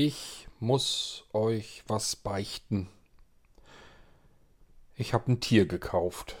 [0.00, 2.88] Ich muss euch was beichten.
[4.94, 6.36] Ich habe ein Tier gekauft.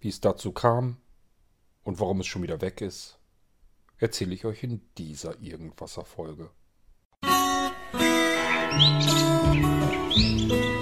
[0.00, 0.96] Wie es dazu kam
[1.84, 3.20] und warum es schon wieder weg ist,
[3.98, 6.50] erzähle ich euch in dieser Irgendwasser-Folge.
[8.72, 10.73] Musik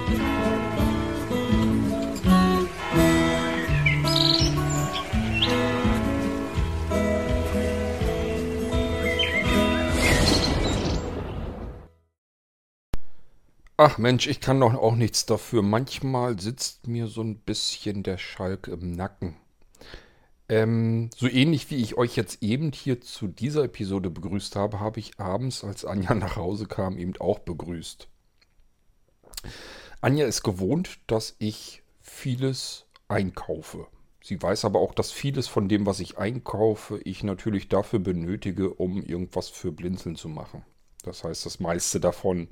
[13.84, 15.60] Ach Mensch, ich kann doch auch nichts dafür.
[15.60, 19.34] Manchmal sitzt mir so ein bisschen der Schalk im Nacken.
[20.48, 25.00] Ähm, so ähnlich wie ich euch jetzt eben hier zu dieser Episode begrüßt habe, habe
[25.00, 28.06] ich abends, als Anja nach Hause kam, eben auch begrüßt.
[30.00, 33.88] Anja ist gewohnt, dass ich vieles einkaufe.
[34.22, 38.74] Sie weiß aber auch, dass vieles von dem, was ich einkaufe, ich natürlich dafür benötige,
[38.74, 40.64] um irgendwas für Blinzeln zu machen.
[41.02, 42.46] Das heißt, das meiste davon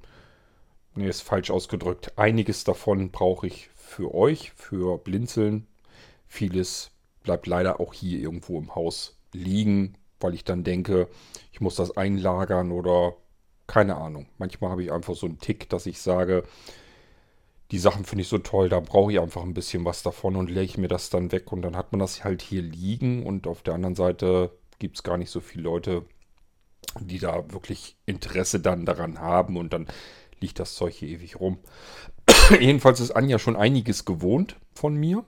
[0.94, 2.18] Nee, ist falsch ausgedrückt.
[2.18, 5.66] Einiges davon brauche ich für euch, für Blinzeln.
[6.26, 6.90] Vieles
[7.22, 11.08] bleibt leider auch hier irgendwo im Haus liegen, weil ich dann denke,
[11.52, 13.16] ich muss das einlagern oder
[13.66, 14.26] keine Ahnung.
[14.38, 16.42] Manchmal habe ich einfach so einen Tick, dass ich sage,
[17.70, 20.50] die Sachen finde ich so toll, da brauche ich einfach ein bisschen was davon und
[20.50, 23.62] lege mir das dann weg und dann hat man das halt hier liegen und auf
[23.62, 24.50] der anderen Seite
[24.80, 26.04] gibt es gar nicht so viele Leute,
[26.98, 29.86] die da wirklich Interesse dann daran haben und dann
[30.40, 31.58] liegt das Zeug hier ewig rum.
[32.60, 35.24] Jedenfalls ist Anja schon einiges gewohnt von mir,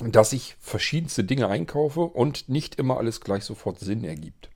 [0.00, 4.50] dass ich verschiedenste Dinge einkaufe und nicht immer alles gleich sofort Sinn ergibt.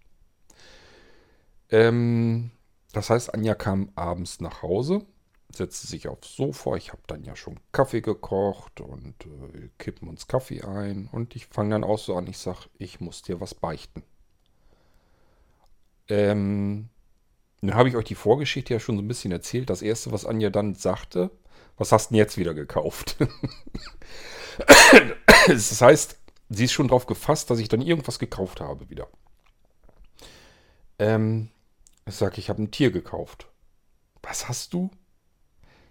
[1.71, 2.51] Ähm,
[2.93, 5.05] das heißt, Anja kam abends nach Hause,
[5.51, 6.77] setzte sich aufs Sofa.
[6.77, 11.09] Ich habe dann ja schon Kaffee gekocht und äh, kippen uns Kaffee ein.
[11.11, 14.03] Und ich fange dann auch so an, ich sage, ich muss dir was beichten.
[16.09, 16.89] Ähm,
[17.65, 19.71] nun habe ich euch die Vorgeschichte ja schon so ein bisschen erzählt.
[19.71, 21.31] Das erste, was Anja dann sagte,
[21.79, 23.17] was hast du denn jetzt wieder gekauft?
[25.47, 26.19] das heißt,
[26.51, 29.09] sie ist schon darauf gefasst, dass ich dann irgendwas gekauft habe wieder.
[30.99, 31.49] Ähm,
[32.05, 33.49] ich sage, ich habe ein Tier gekauft.
[34.23, 34.91] Was hast du?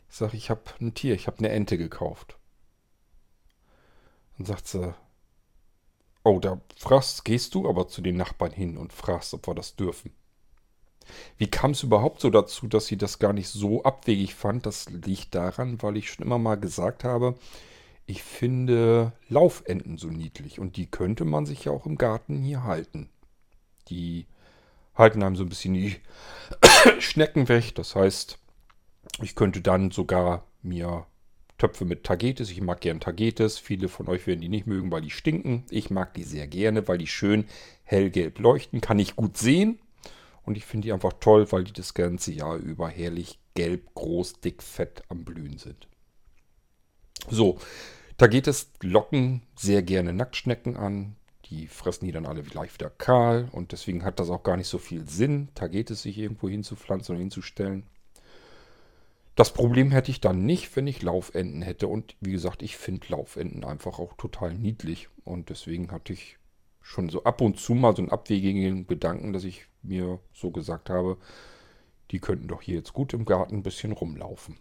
[0.09, 2.38] Ich sage, ich habe ein Tier, ich habe eine Ente gekauft.
[4.38, 4.94] Dann sagt sie,
[6.23, 9.75] oh, da fragst, gehst du aber zu den Nachbarn hin und fragst, ob wir das
[9.75, 10.13] dürfen.
[11.38, 14.66] Wie kam es überhaupt so dazu, dass sie das gar nicht so abwegig fand?
[14.66, 17.36] Das liegt daran, weil ich schon immer mal gesagt habe,
[18.06, 22.64] ich finde Laufenten so niedlich und die könnte man sich ja auch im Garten hier
[22.64, 23.09] halten.
[23.90, 24.28] Die
[24.96, 25.96] halten einem so ein bisschen die
[27.00, 27.75] Schnecken weg.
[27.75, 28.40] Das heißt,
[29.22, 31.06] ich könnte dann sogar mir
[31.58, 32.52] Töpfe mit Tagetes.
[32.52, 33.58] Ich mag gern Tagetes.
[33.58, 35.64] Viele von euch werden die nicht mögen, weil die stinken.
[35.70, 37.46] Ich mag die sehr gerne, weil die schön
[37.84, 38.81] hellgelb leuchten.
[38.81, 39.80] Kann ich gut sehen.
[40.45, 44.41] Und ich finde die einfach toll, weil die das ganze Jahr über herrlich gelb, groß,
[44.41, 45.87] dick, fett am Blühen sind.
[47.29, 47.59] So,
[48.17, 51.15] da geht es locken sehr gerne Nacktschnecken an.
[51.45, 54.67] Die fressen die dann alle gleich wieder kahl und deswegen hat das auch gar nicht
[54.67, 55.49] so viel Sinn.
[55.55, 57.83] Da geht es sich irgendwo hinzupflanzen und hinzustellen.
[59.35, 61.87] Das Problem hätte ich dann nicht, wenn ich Laufenten hätte.
[61.87, 65.09] Und wie gesagt, ich finde Laufenten einfach auch total niedlich.
[65.25, 66.37] Und deswegen hatte ich
[66.83, 70.89] schon so ab und zu mal so einen abwegigen Gedanken, dass ich mir so gesagt
[70.89, 71.17] habe,
[72.11, 74.57] die könnten doch hier jetzt gut im Garten ein bisschen rumlaufen.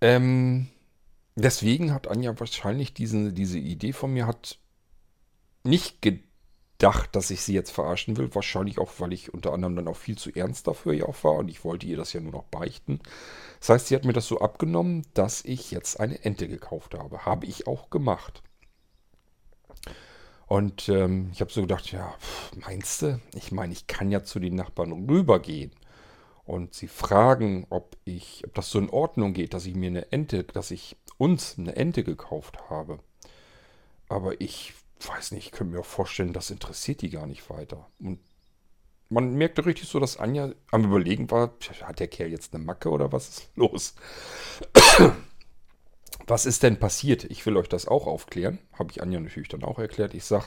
[0.00, 0.68] Ähm,
[1.36, 4.58] deswegen hat Anja wahrscheinlich diese, diese Idee von mir hat
[5.62, 8.34] nicht gedacht, dass ich sie jetzt verarschen will.
[8.34, 11.34] Wahrscheinlich auch, weil ich unter anderem dann auch viel zu ernst dafür ja auch war
[11.34, 12.98] und ich wollte ihr das ja nur noch beichten.
[13.60, 17.24] Das heißt, sie hat mir das so abgenommen, dass ich jetzt eine Ente gekauft habe.
[17.24, 18.42] Habe ich auch gemacht.
[20.52, 22.14] Und ähm, ich habe so gedacht, ja,
[22.66, 23.18] meinst du?
[23.34, 25.72] Ich meine, ich kann ja zu den Nachbarn rübergehen
[26.44, 30.12] und sie fragen, ob ich, ob das so in Ordnung geht, dass ich mir eine
[30.12, 32.98] Ente, dass ich uns eine Ente gekauft habe.
[34.10, 37.88] Aber ich weiß nicht, ich könnte mir auch vorstellen, das interessiert die gar nicht weiter.
[37.98, 38.18] Und
[39.08, 42.90] man merkte richtig so, dass Anja am Überlegen war, hat der Kerl jetzt eine Macke
[42.90, 43.94] oder was ist los?
[46.26, 47.24] Was ist denn passiert?
[47.24, 48.58] Ich will euch das auch aufklären.
[48.72, 50.14] Habe ich Anja natürlich dann auch erklärt.
[50.14, 50.46] Ich sage,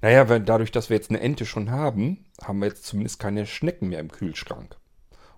[0.00, 3.46] naja, wenn, dadurch, dass wir jetzt eine Ente schon haben, haben wir jetzt zumindest keine
[3.46, 4.76] Schnecken mehr im Kühlschrank.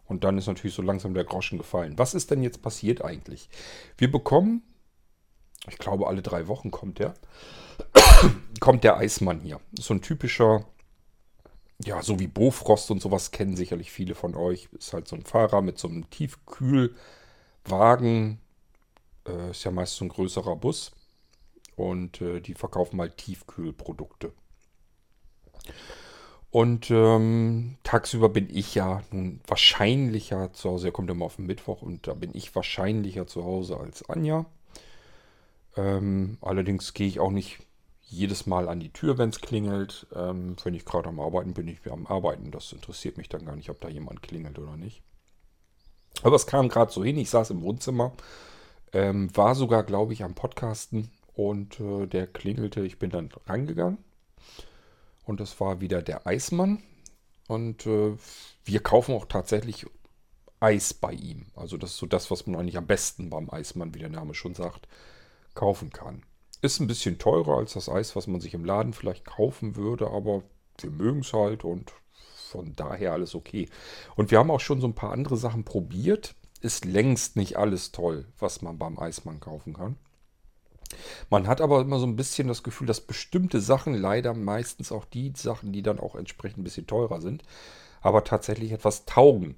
[0.04, 1.96] Und dann ist natürlich so langsam der Groschen gefallen.
[1.96, 3.48] Was ist denn jetzt passiert eigentlich?
[3.96, 4.62] Wir bekommen,
[5.68, 7.14] ich glaube alle drei Wochen kommt der,
[8.60, 9.60] kommt der Eismann hier.
[9.78, 10.66] So ein typischer,
[11.84, 14.68] ja, so wie Bofrost und sowas kennen sicherlich viele von euch.
[14.72, 18.40] Ist halt so ein Fahrer mit so einem Tiefkühlwagen,
[19.31, 20.93] äh, ist ja meist so ein größerer Bus.
[21.77, 24.32] Und äh, die verkaufen mal Tiefkühlprodukte.
[26.50, 30.88] Und ähm, tagsüber bin ich ja nun wahrscheinlicher zu Hause.
[30.88, 34.47] Er kommt immer auf den Mittwoch und da bin ich wahrscheinlicher zu Hause als Anja.
[35.77, 37.61] Ähm, allerdings gehe ich auch nicht
[38.03, 40.09] jedes Mal an die Tür, wenn es klingelt.
[40.12, 42.50] Ähm, wenn ich gerade am Arbeiten bin, ich am Arbeiten.
[42.50, 45.03] Das interessiert mich dann gar nicht, ob da jemand klingelt oder nicht.
[46.25, 47.17] Aber es kam gerade so hin.
[47.17, 48.12] Ich saß im Wohnzimmer,
[48.92, 52.82] ähm, war sogar, glaube ich, am Podcasten und äh, der klingelte.
[52.82, 53.98] Ich bin dann rangegangen
[55.25, 56.82] und das war wieder der Eismann.
[57.48, 58.16] Und äh,
[58.64, 59.87] wir kaufen auch tatsächlich
[60.60, 61.46] Eis bei ihm.
[61.56, 64.34] Also das ist so das, was man eigentlich am besten beim Eismann, wie der Name
[64.34, 64.87] schon sagt,
[65.54, 66.22] kaufen kann.
[66.62, 70.10] Ist ein bisschen teurer als das Eis, was man sich im Laden vielleicht kaufen würde,
[70.10, 70.43] aber
[70.78, 71.93] wir mögen es halt und
[72.50, 73.69] von daher alles okay.
[74.16, 76.34] Und wir haben auch schon so ein paar andere Sachen probiert.
[76.60, 79.96] Ist längst nicht alles toll, was man beim Eismann kaufen kann.
[81.30, 85.04] Man hat aber immer so ein bisschen das Gefühl, dass bestimmte Sachen, leider meistens auch
[85.04, 87.42] die Sachen, die dann auch entsprechend ein bisschen teurer sind,
[88.00, 89.56] aber tatsächlich etwas taugen.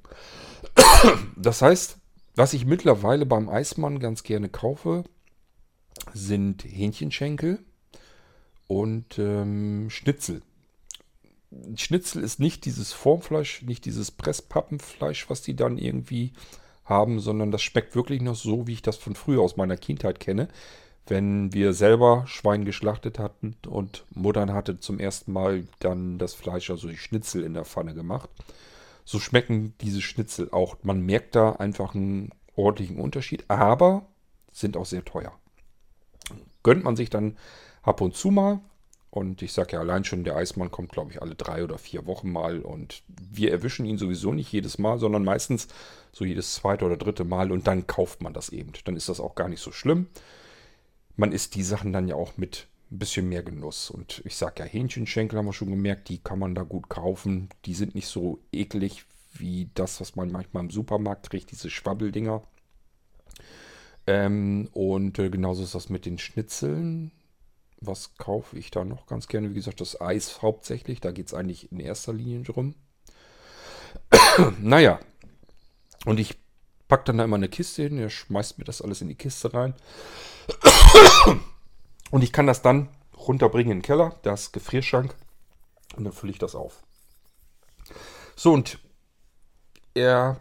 [1.36, 1.96] Das heißt,
[2.36, 5.04] was ich mittlerweile beim Eismann ganz gerne kaufe,
[6.14, 7.58] sind Hähnchenschenkel
[8.68, 10.42] und ähm, Schnitzel.
[11.76, 16.32] Schnitzel ist nicht dieses Formfleisch, nicht dieses Presspappenfleisch, was die dann irgendwie
[16.92, 20.20] haben, sondern das schmeckt wirklich noch so, wie ich das von früher aus meiner Kindheit
[20.20, 20.48] kenne.
[21.06, 26.70] Wenn wir selber Schwein geschlachtet hatten und Muttern hatte zum ersten Mal dann das Fleisch,
[26.70, 28.30] also die Schnitzel in der Pfanne gemacht.
[29.04, 30.76] So schmecken diese Schnitzel auch.
[30.82, 34.06] Man merkt da einfach einen ordentlichen Unterschied, aber
[34.52, 35.32] sind auch sehr teuer
[36.62, 37.36] gönnt man sich dann
[37.82, 38.60] ab und zu mal.
[39.12, 42.06] Und ich sage ja allein schon, der Eismann kommt, glaube ich, alle drei oder vier
[42.06, 42.60] Wochen mal.
[42.60, 45.68] Und wir erwischen ihn sowieso nicht jedes Mal, sondern meistens
[46.12, 47.52] so jedes zweite oder dritte Mal.
[47.52, 48.72] Und dann kauft man das eben.
[48.86, 50.06] Dann ist das auch gar nicht so schlimm.
[51.14, 53.90] Man isst die Sachen dann ja auch mit ein bisschen mehr Genuss.
[53.90, 57.50] Und ich sage ja, Hähnchenschenkel haben wir schon gemerkt, die kann man da gut kaufen.
[57.66, 59.04] Die sind nicht so eklig
[59.34, 62.42] wie das, was man manchmal im Supermarkt kriegt, diese Schwabbeldinger.
[64.06, 67.12] Ähm, und äh, genauso ist das mit den Schnitzeln.
[67.84, 69.50] Was kaufe ich da noch ganz gerne?
[69.50, 71.00] Wie gesagt, das Eis hauptsächlich.
[71.00, 72.76] Da geht es eigentlich in erster Linie drum.
[74.60, 75.00] naja.
[76.04, 76.36] Und ich
[76.86, 77.98] packe dann da immer eine Kiste hin.
[77.98, 79.74] Er schmeißt mir das alles in die Kiste rein.
[82.10, 85.14] Und ich kann das dann runterbringen in den Keller, das Gefrierschrank.
[85.96, 86.82] Und dann fülle ich das auf.
[88.36, 88.78] So, und
[89.94, 90.40] er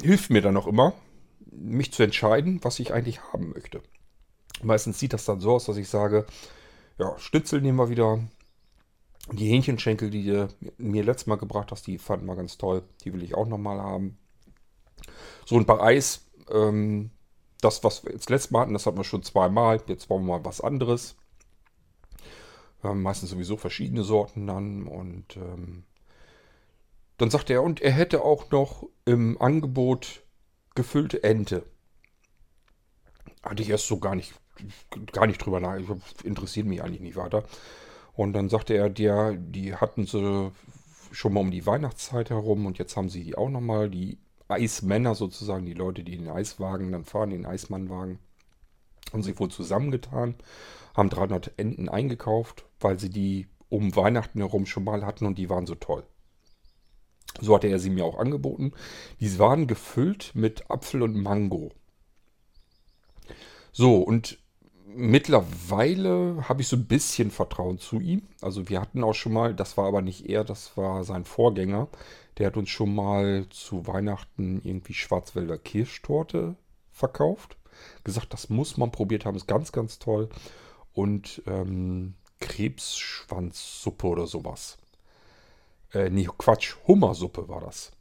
[0.00, 0.94] hilft mir dann auch immer,
[1.50, 3.82] mich zu entscheiden, was ich eigentlich haben möchte.
[4.62, 6.26] Meistens sieht das dann so aus, dass ich sage,
[6.98, 8.20] ja, Schnitzel nehmen wir wieder.
[9.30, 10.48] Die Hähnchenschenkel, die du
[10.78, 12.82] mir letztes Mal gebracht hast, die fanden wir ganz toll.
[13.04, 14.18] Die will ich auch nochmal haben.
[15.46, 16.26] So ein paar Eis.
[16.50, 17.10] Ähm,
[17.60, 19.80] das, was wir jetzt letztes Mal hatten, das hatten wir schon zweimal.
[19.86, 21.16] Jetzt wollen wir mal was anderes.
[22.82, 24.88] Haben meistens sowieso verschiedene Sorten dann.
[24.88, 25.84] Und ähm,
[27.18, 30.22] dann sagte er, und er hätte auch noch im Angebot
[30.74, 31.64] gefüllte Ente.
[33.42, 34.34] Hatte ich erst so gar nicht,
[35.12, 35.78] gar nicht drüber nach.
[36.24, 37.44] Interessiert mich eigentlich nicht weiter.
[38.14, 40.52] Und dann sagte er, der, die hatten sie
[41.10, 44.18] schon mal um die Weihnachtszeit herum und jetzt haben sie die auch nochmal, die
[44.48, 48.18] Eismänner sozusagen, die Leute, die den Eiswagen dann fahren, den Eismannwagen,
[49.12, 50.34] haben sich wohl zusammengetan,
[50.94, 55.48] haben 300 Enten eingekauft, weil sie die um Weihnachten herum schon mal hatten und die
[55.48, 56.04] waren so toll.
[57.40, 58.72] So hatte er sie mir auch angeboten.
[59.20, 61.72] Die waren gefüllt mit Apfel und Mango.
[63.72, 64.38] So, und
[64.84, 68.28] mittlerweile habe ich so ein bisschen Vertrauen zu ihm.
[68.40, 71.88] Also wir hatten auch schon mal, das war aber nicht er, das war sein Vorgänger.
[72.38, 76.56] Der hat uns schon mal zu Weihnachten irgendwie Schwarzwälder Kirschtorte
[76.90, 77.56] verkauft.
[78.04, 80.28] Gesagt, das muss man probiert haben, ist ganz, ganz toll.
[80.92, 84.76] Und ähm, Krebsschwanzsuppe oder sowas.
[85.92, 87.92] Äh, nee, Quatsch, Hummersuppe war das.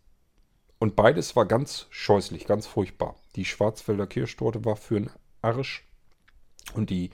[0.79, 3.15] Und beides war ganz scheußlich, ganz furchtbar.
[3.35, 5.11] Die Schwarzwälder Kirschtorte war für einen
[5.41, 5.83] Arsch.
[6.73, 7.09] Und die,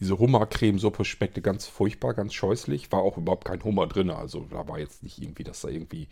[0.00, 2.92] diese Hummercremesuppe schmeckte ganz furchtbar, ganz scheußlich.
[2.92, 4.10] War auch überhaupt kein Hummer drin.
[4.10, 6.08] Also da war jetzt nicht irgendwie, dass da irgendwie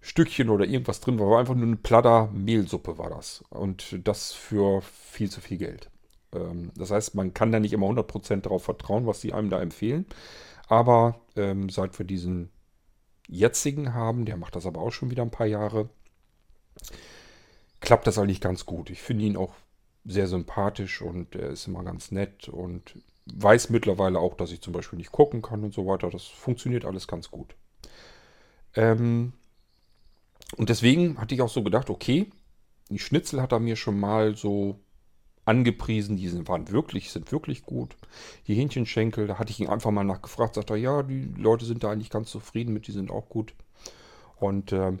[0.00, 1.28] Stückchen oder irgendwas drin war.
[1.28, 3.44] War einfach nur eine Platter Mehlsuppe war das.
[3.50, 5.90] Und das für viel zu viel Geld.
[6.32, 9.60] Ähm, das heißt, man kann da nicht immer 100% darauf vertrauen, was sie einem da
[9.60, 10.06] empfehlen.
[10.68, 12.50] Aber ähm, seit wir diesen
[13.28, 15.88] jetzigen haben, der macht das aber auch schon wieder ein paar Jahre,
[17.80, 18.90] klappt das eigentlich ganz gut.
[18.90, 19.54] Ich finde ihn auch
[20.08, 22.96] sehr sympathisch und er ist immer ganz nett und
[23.26, 26.10] weiß mittlerweile auch, dass ich zum Beispiel nicht gucken kann und so weiter.
[26.10, 27.54] Das funktioniert alles ganz gut.
[28.74, 29.34] Ähm,
[30.56, 32.30] und deswegen hatte ich auch so gedacht, okay,
[32.88, 34.80] die Schnitzel hat er mir schon mal so
[35.44, 36.16] angepriesen.
[36.16, 37.96] Die sind, waren wirklich, sind wirklich gut.
[38.46, 41.84] Die Hähnchenschenkel, da hatte ich ihn einfach mal nachgefragt, sagt er, ja, die Leute sind
[41.84, 43.52] da eigentlich ganz zufrieden mit, die sind auch gut.
[44.36, 45.00] Und ähm,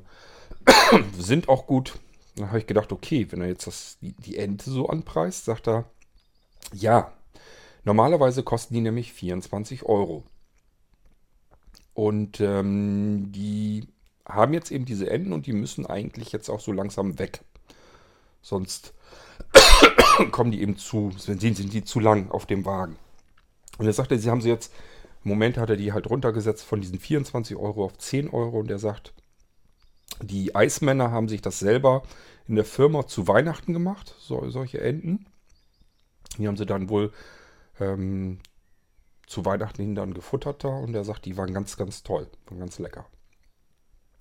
[1.18, 1.98] sind auch gut.
[2.38, 5.84] Dann habe ich gedacht, okay, wenn er jetzt das, die, Ente so anpreist, sagt er,
[6.72, 7.12] ja,
[7.84, 10.24] normalerweise kosten die nämlich 24 Euro.
[11.94, 13.88] Und ähm, die
[14.26, 17.40] haben jetzt eben diese Enten und die müssen eigentlich jetzt auch so langsam weg.
[18.42, 18.94] Sonst
[20.30, 22.96] kommen die eben zu, sind, sind die zu lang auf dem Wagen.
[23.78, 24.72] Und er sagte, sie haben sie jetzt,
[25.24, 28.70] im Moment hat er die halt runtergesetzt von diesen 24 Euro auf 10 Euro und
[28.70, 29.12] er sagt,
[30.22, 32.02] die Eismänner haben sich das selber
[32.46, 35.26] in der Firma zu Weihnachten gemacht, so, solche Enten.
[36.38, 37.12] Die haben sie dann wohl
[37.80, 38.38] ähm,
[39.26, 42.58] zu Weihnachten hin dann gefuttert da und er sagt, die waren ganz, ganz toll, waren
[42.58, 43.06] ganz lecker.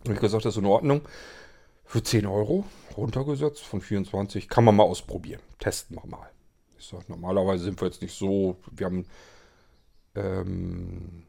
[0.06, 1.02] Und ich gesagt, das ist in Ordnung.
[1.86, 2.66] Für 10 Euro
[2.98, 4.50] runtergesetzt von 24.
[4.50, 5.42] Kann man mal ausprobieren.
[5.58, 6.30] Testen wir mal.
[6.78, 8.58] Ich sage, normalerweise sind wir jetzt nicht so.
[8.72, 9.06] Wir haben
[10.16, 11.24] ähm,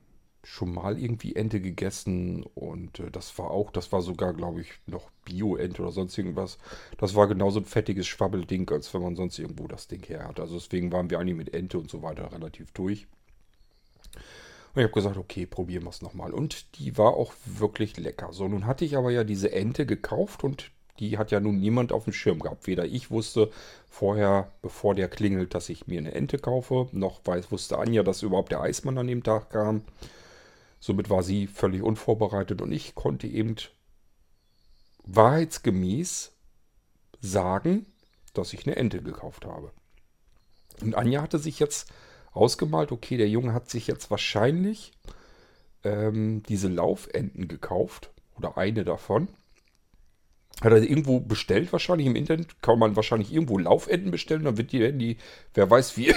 [0.44, 4.68] schon mal irgendwie Ente gegessen und äh, das war auch, das war sogar, glaube ich,
[4.86, 6.58] noch Bio-Ente oder sonst irgendwas.
[6.96, 10.40] Das war genauso ein fettiges Schwabbelding, als wenn man sonst irgendwo das Ding her hat.
[10.40, 13.06] Also deswegen waren wir eigentlich mit Ente und so weiter relativ durch.
[14.74, 16.32] Und ich habe gesagt, okay, probieren wir es nochmal.
[16.32, 18.32] Und die war auch wirklich lecker.
[18.32, 21.92] So, nun hatte ich aber ja diese Ente gekauft und die hat ja nun niemand
[21.92, 22.66] auf dem Schirm gehabt.
[22.66, 23.50] Weder ich wusste
[23.88, 28.22] vorher, bevor der klingelt, dass ich mir eine Ente kaufe, noch weiß, wusste Anja, dass
[28.22, 29.82] überhaupt der Eismann an dem Tag kam.
[30.80, 33.56] Somit war sie völlig unvorbereitet und ich konnte eben
[35.04, 36.32] wahrheitsgemäß
[37.20, 37.86] sagen,
[38.34, 39.72] dass ich eine Ente gekauft habe.
[40.80, 41.92] Und Anja hatte sich jetzt
[42.32, 44.92] ausgemalt, okay, der Junge hat sich jetzt wahrscheinlich
[45.82, 49.28] ähm, diese Laufenten gekauft oder eine davon.
[50.60, 52.60] Hat er irgendwo bestellt, wahrscheinlich im Internet.
[52.62, 54.44] Kann man wahrscheinlich irgendwo Laufenten bestellen.
[54.44, 55.16] Dann wird die, die
[55.54, 56.12] wer weiß wie,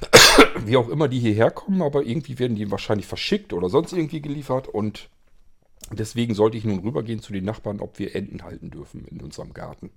[0.66, 4.20] wie auch immer die hierher kommen, aber irgendwie werden die wahrscheinlich verschickt oder sonst irgendwie
[4.20, 4.68] geliefert.
[4.68, 5.08] Und
[5.92, 9.54] deswegen sollte ich nun rübergehen zu den Nachbarn, ob wir Enten halten dürfen in unserem
[9.54, 9.90] Garten.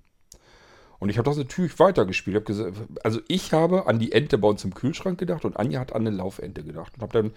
[0.98, 2.36] Und ich habe das natürlich weitergespielt.
[2.36, 5.80] Hab gesagt, also ich habe an die Ente bei uns im Kühlschrank gedacht und Anja
[5.80, 6.94] hat an eine Laufente gedacht.
[6.94, 7.32] Und habe dann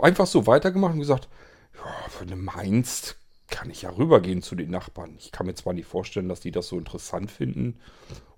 [0.00, 1.28] einfach so weitergemacht und gesagt,
[1.74, 5.16] ja, wenn du meinst, kann ich ja rübergehen zu den Nachbarn.
[5.18, 7.78] Ich kann mir zwar nicht vorstellen, dass die das so interessant finden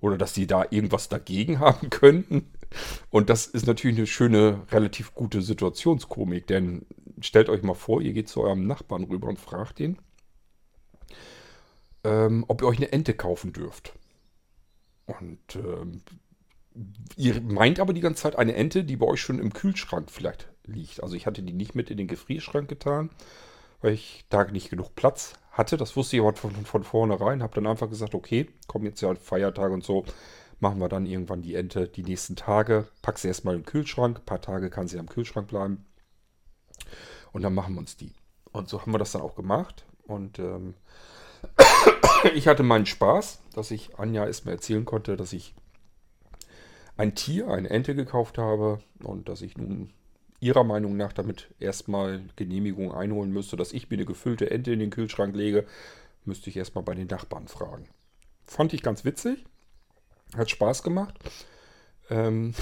[0.01, 2.51] oder dass die da irgendwas dagegen haben könnten.
[3.11, 6.87] Und das ist natürlich eine schöne, relativ gute Situationskomik, denn
[7.21, 9.99] stellt euch mal vor, ihr geht zu eurem Nachbarn rüber und fragt ihn,
[12.05, 13.95] ähm, ob ihr euch eine Ente kaufen dürft.
[15.07, 16.03] Und ähm,
[17.17, 20.49] ihr meint aber die ganze Zeit eine Ente, die bei euch schon im Kühlschrank vielleicht
[20.65, 21.03] liegt.
[21.03, 23.11] Also ich hatte die nicht mit in den Gefrierschrank getan,
[23.81, 25.77] weil ich da nicht genug Platz hatte.
[25.77, 27.43] Das wusste ich aber von, von vornherein.
[27.43, 30.05] Habe dann einfach gesagt, okay, kommen jetzt ja Feiertage und so.
[30.59, 32.89] Machen wir dann irgendwann die Ente die nächsten Tage.
[33.03, 34.19] Pack sie erstmal im Kühlschrank.
[34.19, 35.85] Ein paar Tage kann sie am Kühlschrank bleiben.
[37.33, 38.15] Und dann machen wir uns die.
[38.53, 39.85] Und so haben wir das dann auch gemacht.
[40.05, 40.75] Und ähm,
[42.35, 45.55] ich hatte meinen Spaß, dass ich Anja erstmal erzählen konnte, dass ich
[46.97, 49.93] ein Tier, eine Ente gekauft habe und dass ich nun
[50.41, 54.79] ihrer Meinung nach damit erstmal Genehmigung einholen müsste, dass ich mir eine gefüllte Ente in
[54.79, 55.67] den Kühlschrank lege,
[56.25, 57.89] müsste ich erstmal bei den Nachbarn fragen.
[58.45, 59.45] Fand ich ganz witzig,
[60.37, 61.19] hat Spaß gemacht.
[62.11, 62.55] Ähm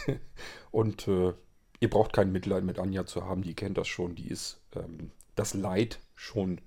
[0.70, 1.32] und äh,
[1.80, 5.10] ihr braucht kein Mitleid mit Anja zu haben, die kennt das schon, die ist ähm,
[5.34, 6.60] das Leid schon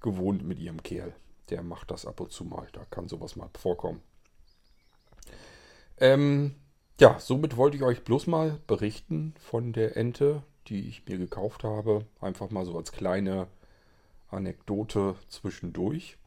[0.00, 1.14] gewohnt mit ihrem Kerl.
[1.50, 2.68] Der macht das ab und zu mal.
[2.72, 4.00] Da kann sowas mal vorkommen.
[5.98, 6.54] Ähm,
[7.00, 11.64] ja, somit wollte ich euch bloß mal berichten von der Ente, die ich mir gekauft
[11.64, 12.04] habe.
[12.20, 13.48] Einfach mal so als kleine
[14.30, 16.18] Anekdote zwischendurch.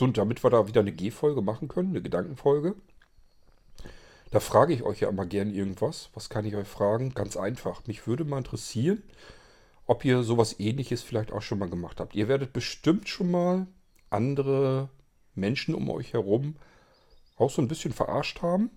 [0.00, 2.74] Und damit wir da wieder eine G-Folge machen können, eine Gedankenfolge.
[4.30, 6.10] Da frage ich euch ja immer gern irgendwas.
[6.14, 7.14] Was kann ich euch fragen?
[7.14, 7.86] Ganz einfach.
[7.86, 9.02] Mich würde mal interessieren,
[9.86, 12.14] ob ihr sowas ähnliches vielleicht auch schon mal gemacht habt.
[12.14, 13.66] Ihr werdet bestimmt schon mal
[14.10, 14.88] andere
[15.34, 16.56] Menschen um euch herum
[17.36, 18.70] auch so ein bisschen verarscht haben.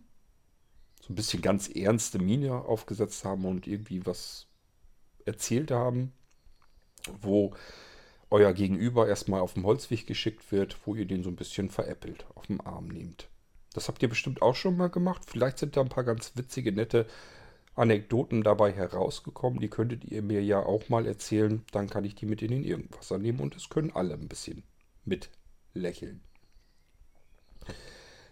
[1.10, 4.46] So ein bisschen ganz ernste Miene aufgesetzt haben und irgendwie was
[5.26, 6.14] erzählt haben,
[7.20, 7.56] wo
[8.30, 12.28] euer Gegenüber erstmal auf dem Holzweg geschickt wird, wo ihr den so ein bisschen veräppelt,
[12.36, 13.28] auf dem Arm nehmt.
[13.74, 15.24] Das habt ihr bestimmt auch schon mal gemacht.
[15.26, 17.08] Vielleicht sind da ein paar ganz witzige, nette
[17.74, 19.60] Anekdoten dabei herausgekommen.
[19.60, 21.64] Die könntet ihr mir ja auch mal erzählen.
[21.72, 24.62] Dann kann ich die mit in den Irgendwasser nehmen und es können alle ein bisschen
[25.06, 25.32] mit
[25.74, 26.22] lächeln.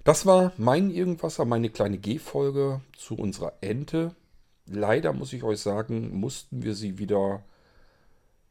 [0.08, 4.16] Das war mein Irgendwasser, meine kleine G-Folge zu unserer Ente.
[4.66, 7.44] Leider muss ich euch sagen, mussten wir sie wieder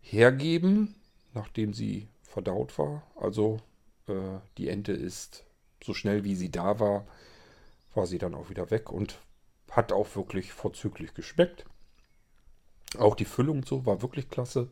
[0.03, 0.97] hergeben,
[1.33, 3.05] nachdem sie verdaut war.
[3.17, 3.63] Also
[4.07, 5.47] äh, die Ente ist
[5.83, 7.07] so schnell wie sie da war,
[7.95, 9.19] war sie dann auch wieder weg und
[9.71, 11.65] hat auch wirklich vorzüglich geschmeckt.
[12.99, 14.69] Auch die Füllung so war wirklich klasse.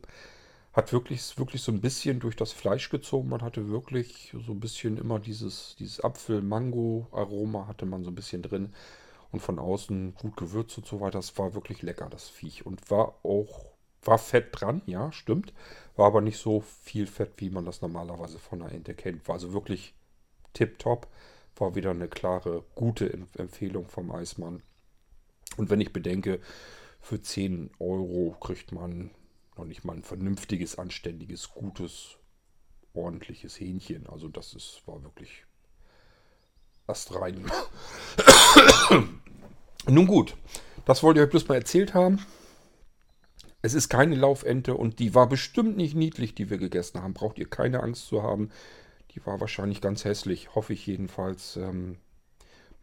[0.75, 3.29] Hat wirklich, wirklich so ein bisschen durch das Fleisch gezogen.
[3.29, 8.41] Man hatte wirklich so ein bisschen immer dieses, dieses Apfel-Mango-Aroma hatte man so ein bisschen
[8.41, 8.73] drin.
[9.31, 11.19] Und von außen gut gewürzt und so weiter.
[11.19, 12.65] Das war wirklich lecker, das Viech.
[12.65, 13.67] Und war auch,
[14.03, 15.53] war Fett dran, ja, stimmt.
[15.95, 19.29] War aber nicht so viel Fett, wie man das normalerweise von einer Ente kennt.
[19.29, 19.93] War also wirklich
[20.51, 21.07] tipptopp.
[21.55, 24.61] War wieder eine klare, gute Empfehlung vom Eismann.
[25.55, 26.41] Und wenn ich bedenke,
[26.99, 29.11] für 10 Euro kriegt man
[29.57, 32.17] noch nicht mal ein vernünftiges, anständiges, gutes,
[32.93, 34.07] ordentliches Hähnchen.
[34.07, 35.45] Also das ist, war wirklich
[36.87, 37.49] astrein.
[39.87, 40.35] Nun gut,
[40.85, 42.19] das wollte ich euch bloß mal erzählt haben.
[43.61, 47.13] Es ist keine Laufente und die war bestimmt nicht niedlich, die wir gegessen haben.
[47.13, 48.51] Braucht ihr keine Angst zu haben.
[49.11, 51.55] Die war wahrscheinlich ganz hässlich, hoffe ich jedenfalls.
[51.55, 51.97] Ähm,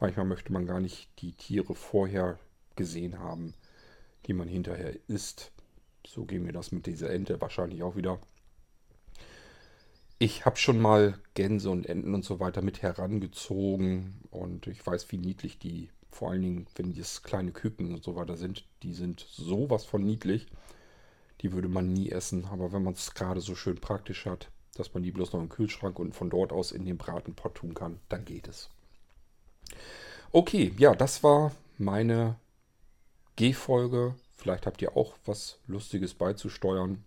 [0.00, 2.38] manchmal möchte man gar nicht die Tiere vorher
[2.74, 3.54] gesehen haben,
[4.26, 5.51] die man hinterher isst.
[6.06, 8.18] So geht mir das mit dieser Ente wahrscheinlich auch wieder.
[10.18, 15.10] Ich habe schon mal Gänse und Enten und so weiter mit herangezogen und ich weiß,
[15.10, 18.94] wie niedlich die, vor allen Dingen, wenn das kleine Küken und so weiter sind, die
[18.94, 20.46] sind sowas von niedlich.
[21.40, 24.94] Die würde man nie essen, aber wenn man es gerade so schön praktisch hat, dass
[24.94, 27.98] man die bloß noch im Kühlschrank und von dort aus in den Bratenpott tun kann,
[28.08, 28.70] dann geht es.
[30.30, 32.36] Okay, ja, das war meine
[33.36, 34.14] G-Folge.
[34.42, 37.04] Vielleicht habt ihr auch was Lustiges beizusteuern,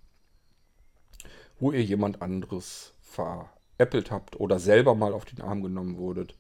[1.60, 6.38] wo ihr jemand anderes veräppelt habt oder selber mal auf den Arm genommen wurdet.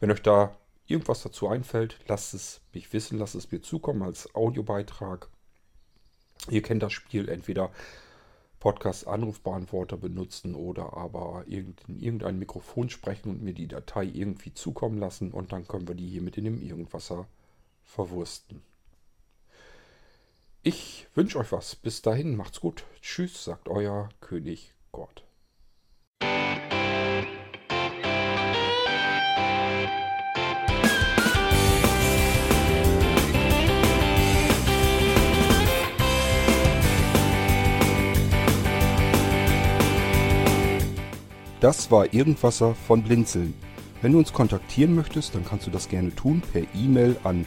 [0.00, 0.56] Wenn euch da
[0.88, 5.28] irgendwas dazu einfällt, lasst es mich wissen, lasst es mir zukommen als Audiobeitrag.
[6.50, 7.70] Ihr kennt das Spiel entweder
[8.58, 14.98] Podcast Anrufbeantworter benutzen oder aber in irgendein Mikrofon sprechen und mir die Datei irgendwie zukommen
[14.98, 17.28] lassen und dann können wir die hier mit in dem Irgendwasser
[17.84, 18.64] verwursten.
[20.62, 21.76] Ich wünsche euch was.
[21.76, 22.84] Bis dahin, macht's gut.
[23.00, 25.24] Tschüss, sagt euer König Gott.
[41.60, 43.54] Das war Irgendwasser von Blinzeln.
[44.00, 47.46] Wenn du uns kontaktieren möchtest, dann kannst du das gerne tun per E-Mail an